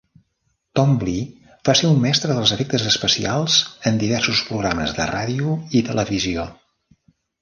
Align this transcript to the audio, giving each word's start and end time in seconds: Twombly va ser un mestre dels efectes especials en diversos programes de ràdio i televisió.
Twombly 0.77 1.17
va 1.67 1.75
ser 1.81 1.89
un 1.95 1.99
mestre 2.05 2.37
dels 2.39 2.53
efectes 2.55 2.85
especials 2.93 3.59
en 3.91 4.01
diversos 4.05 4.41
programes 4.49 4.97
de 5.01 5.07
ràdio 5.15 5.55
i 5.83 5.87
televisió. 5.91 6.49